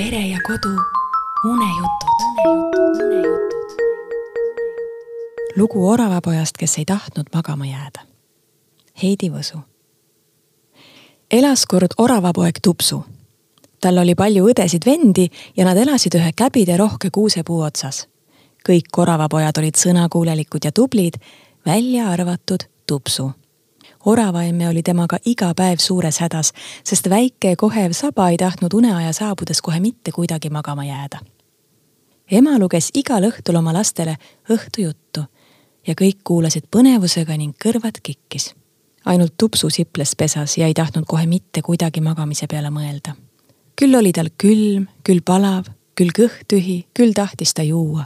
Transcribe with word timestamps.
pere 0.00 0.28
ja 0.28 0.38
kodu 0.46 0.68
unejutud. 1.44 2.18
lugu 5.56 5.88
oravapojast, 5.88 6.56
kes 6.56 6.78
ei 6.78 6.84
tahtnud 6.84 7.26
magama 7.34 7.66
jääda. 7.66 8.00
Heidi 9.02 9.28
Võsu. 9.28 9.58
elas 11.30 11.66
kord 11.66 11.88
oravapoeg 11.98 12.54
Tupsu. 12.62 13.04
tal 13.80 13.98
oli 13.98 14.14
palju 14.14 14.48
õdesid-vendi 14.48 15.28
ja 15.56 15.64
nad 15.64 15.76
elasid 15.76 16.14
ühe 16.14 16.32
käbiderohke 16.36 17.10
kuusepuu 17.12 17.60
otsas. 17.60 18.08
kõik 18.68 18.96
oravapojad 18.96 19.58
olid 19.58 19.74
sõnakuulelikud 19.74 20.64
ja 20.64 20.72
tublid, 20.72 21.14
välja 21.66 22.08
arvatud 22.08 22.64
Tupsu 22.86 23.30
oravaemme 24.04 24.68
oli 24.68 24.82
temaga 24.82 25.18
iga 25.26 25.52
päev 25.56 25.78
suures 25.78 26.20
hädas, 26.20 26.52
sest 26.84 27.10
väike 27.10 27.56
kohev 27.56 27.92
saba 27.92 28.28
ei 28.30 28.36
tahtnud 28.36 28.72
uneaja 28.74 29.12
saabudes 29.12 29.62
kohe 29.62 29.80
mitte 29.80 30.12
kuidagi 30.12 30.50
magama 30.50 30.84
jääda. 30.84 31.18
ema 32.30 32.58
luges 32.58 32.90
igal 32.94 33.22
õhtul 33.22 33.58
oma 33.58 33.72
lastele 33.72 34.16
õhtujuttu 34.50 35.24
ja 35.86 35.94
kõik 35.94 36.20
kuulasid 36.24 36.64
põnevusega 36.76 37.36
ning 37.36 37.54
kõrvad 37.64 38.00
kikkis. 38.02 38.54
ainult 39.04 39.34
tupsu 39.36 39.70
siples 39.70 40.16
pesas 40.16 40.58
ja 40.58 40.66
ei 40.66 40.74
tahtnud 40.74 41.04
kohe 41.06 41.26
mitte 41.26 41.62
kuidagi 41.62 42.00
magamise 42.00 42.46
peale 42.46 42.70
mõelda. 42.70 43.14
küll 43.76 43.94
oli 43.94 44.12
tal 44.12 44.28
külm, 44.38 44.86
küll 45.02 45.20
palav, 45.24 45.64
küll 45.94 46.10
kõht 46.10 46.46
tühi, 46.48 46.86
küll 46.94 47.12
tahtis 47.12 47.54
ta 47.54 47.62
juua 47.62 48.04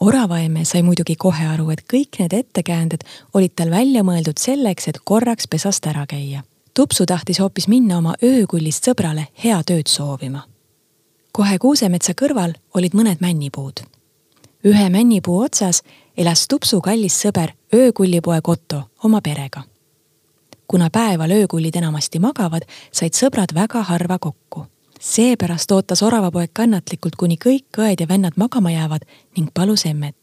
oravaemme 0.00 0.64
sai 0.64 0.82
muidugi 0.82 1.16
kohe 1.16 1.46
aru, 1.46 1.70
et 1.70 1.82
kõik 1.92 2.18
need 2.20 2.32
ettekäänded 2.32 3.04
olid 3.34 3.54
tal 3.56 3.70
välja 3.70 4.02
mõeldud 4.04 4.38
selleks, 4.40 4.88
et 4.88 5.00
korraks 5.04 5.48
pesast 5.48 5.86
ära 5.86 6.06
käia. 6.06 6.42
tupsu 6.74 7.06
tahtis 7.06 7.38
hoopis 7.40 7.68
minna 7.68 7.98
oma 7.98 8.14
öökullist 8.22 8.88
sõbrale 8.88 9.26
head 9.44 9.70
ööd 9.70 9.86
soovima. 9.86 10.42
kohe 11.32 11.58
kuusemetsa 11.58 12.12
kõrval 12.12 12.54
olid 12.74 12.94
mõned 12.94 13.20
männipuud. 13.20 13.80
ühe 14.64 14.90
männipuu 14.90 15.40
otsas 15.40 15.82
elas 16.16 16.48
tupsu 16.48 16.80
kallis 16.80 17.22
sõber 17.24 17.52
öökullipoeg 17.74 18.48
Otto 18.48 18.82
oma 19.04 19.20
perega. 19.20 19.62
kuna 20.66 20.90
päeval 20.90 21.30
öökullid 21.30 21.76
enamasti 21.76 22.18
magavad, 22.18 22.62
said 22.92 23.12
sõbrad 23.12 23.54
väga 23.54 23.82
harva 23.82 24.18
kokku 24.18 24.66
seepärast 25.00 25.70
ootas 25.72 26.02
oravapoeg 26.02 26.50
kannatlikult, 26.52 27.16
kuni 27.16 27.38
kõik 27.44 27.78
õed 27.78 28.00
ja 28.00 28.08
vennad 28.08 28.36
magama 28.36 28.70
jäävad 28.70 29.04
ning 29.36 29.50
palus 29.54 29.86
emmet. 29.86 30.16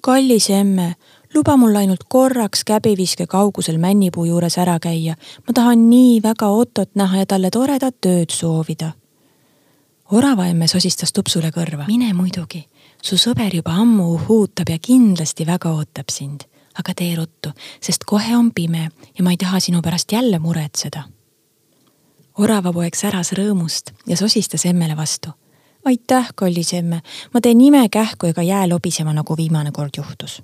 kallis 0.00 0.50
emme, 0.50 0.94
luba 1.34 1.56
mul 1.56 1.76
ainult 1.76 2.04
korraks 2.08 2.64
käbiviske 2.64 3.26
kaugusel 3.26 3.78
männipuu 3.78 4.24
juures 4.24 4.58
ära 4.58 4.78
käia. 4.78 5.16
ma 5.46 5.52
tahan 5.52 5.90
nii 5.90 6.22
väga 6.22 6.48
Ottot 6.48 6.90
näha 6.94 7.16
ja 7.16 7.26
talle 7.26 7.50
toredat 7.50 8.06
ööd 8.06 8.30
soovida. 8.30 8.92
oravaemme 10.10 10.68
sosistas 10.68 11.12
tupsule 11.12 11.50
kõrva. 11.50 11.86
mine 11.86 12.12
muidugi, 12.12 12.68
su 13.02 13.16
sõber 13.16 13.54
juba 13.54 13.70
ammu 13.70 14.14
uhuutab 14.14 14.68
ja 14.68 14.78
kindlasti 14.78 15.46
väga 15.46 15.70
ootab 15.70 16.08
sind. 16.10 16.40
aga 16.78 16.94
tee 16.94 17.16
ruttu, 17.16 17.50
sest 17.80 18.04
kohe 18.04 18.36
on 18.36 18.52
pime 18.52 18.90
ja 19.18 19.24
ma 19.24 19.30
ei 19.30 19.36
taha 19.36 19.60
sinu 19.60 19.82
pärast 19.82 20.12
jälle 20.12 20.38
muretseda 20.38 21.02
oravapoeg 22.38 22.94
säras 22.94 23.32
rõõmust 23.32 23.92
ja 24.06 24.16
sosistas 24.16 24.64
emmele 24.66 24.96
vastu. 24.96 25.30
aitäh, 25.84 26.28
kallis 26.34 26.72
emme, 26.72 27.02
ma 27.34 27.40
teen 27.40 27.60
imekähku 27.60 28.26
ega 28.26 28.42
jää 28.42 28.68
lobisema, 28.68 29.12
nagu 29.12 29.36
viimane 29.36 29.70
kord 29.72 29.90
juhtus. 29.96 30.42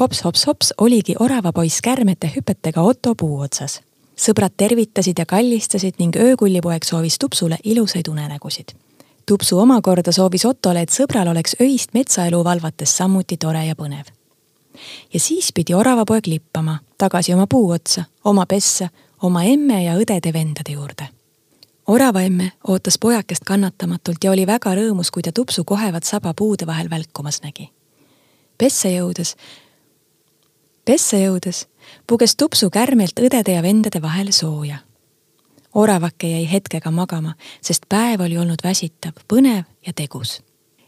hops-hops-hops 0.00 0.74
oligi 0.78 1.14
oravapoiss 1.18 1.80
kärmete 1.82 2.32
hüpetega 2.36 2.80
Otto 2.80 3.14
puu 3.14 3.40
otsas. 3.40 3.80
sõbrad 4.16 4.52
tervitasid 4.56 5.18
ja 5.18 5.26
kallistasid 5.26 5.94
ning 5.98 6.16
öökullipoeg 6.16 6.84
soovis 6.84 7.18
Tupsule 7.18 7.56
ilusaid 7.64 8.08
unenägusid. 8.08 8.68
Tupsu 9.26 9.58
omakorda 9.58 10.12
soovis 10.12 10.44
Ottole, 10.44 10.80
et 10.80 10.90
sõbral 10.90 11.28
oleks 11.28 11.56
öist 11.60 11.94
metsaelu 11.94 12.44
valvates 12.44 12.96
samuti 12.96 13.36
tore 13.36 13.66
ja 13.66 13.74
põnev. 13.74 14.04
ja 15.14 15.20
siis 15.20 15.52
pidi 15.52 15.74
oravapoeg 15.74 16.26
lippama 16.26 16.78
tagasi 16.98 17.34
oma 17.34 17.46
puu 17.46 17.70
otsa, 17.70 18.04
oma 18.24 18.46
pessa 18.46 18.88
oma 19.22 19.44
emme 19.44 19.84
ja 19.84 19.94
õdede-vendade 19.98 20.72
juurde. 20.72 21.08
oravaemme 21.86 22.52
ootas 22.68 22.98
pojakest 22.98 23.44
kannatamatult 23.44 24.24
ja 24.24 24.30
oli 24.30 24.46
väga 24.46 24.74
rõõmus, 24.74 25.10
kui 25.10 25.22
ta 25.22 25.32
tupsu 25.32 25.64
kohevat 25.64 26.04
saba 26.04 26.34
puude 26.34 26.66
vahel 26.66 26.90
välkumas 26.90 27.42
nägi. 27.42 27.70
pessa 28.58 28.88
jõudes, 28.88 29.36
pessa 30.84 31.16
jõudes 31.16 31.66
puges 32.06 32.36
tupsu 32.36 32.70
kärmelt 32.70 33.20
õdede 33.20 33.52
ja 33.52 33.62
vendade 33.62 34.02
vahele 34.02 34.32
sooja. 34.32 34.78
oravake 35.74 36.28
jäi 36.28 36.52
hetkega 36.52 36.90
magama, 36.90 37.34
sest 37.62 37.82
päev 37.88 38.20
oli 38.20 38.38
olnud 38.38 38.58
väsitav, 38.64 39.12
põnev 39.28 39.64
ja 39.86 39.92
tegus. 39.92 40.42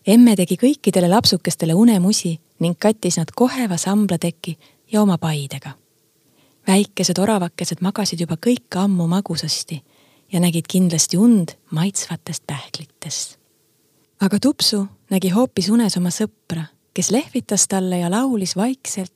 emme 0.06 0.37
tegi 0.37 0.56
kõikidele 0.56 1.09
lapsukestele 1.09 1.75
unemusi 1.75 2.41
ning 2.60 2.78
kattis 2.78 3.16
nad 3.16 3.28
koheva 3.37 3.76
samblateki 3.76 4.59
ja 4.93 5.03
oma 5.03 5.19
paidega 5.19 5.81
väikesed 6.67 7.19
oravakesed 7.19 7.83
magasid 7.83 8.21
juba 8.21 8.37
kõik 8.37 8.77
ammu 8.77 9.06
magusasti 9.06 9.83
ja 10.33 10.41
nägid 10.41 10.69
kindlasti 10.69 11.17
und 11.17 11.56
maitsvatest 11.71 12.47
pähklitest. 12.47 13.39
aga 14.21 14.39
Tupsu 14.39 14.87
nägi 15.11 15.28
hoopis 15.28 15.69
unes 15.69 15.97
oma 15.97 16.11
sõpra, 16.11 16.65
kes 16.95 17.11
lehvitas 17.11 17.69
talle 17.69 17.99
ja 17.99 18.11
laulis 18.11 18.56
vaikselt. 18.56 19.12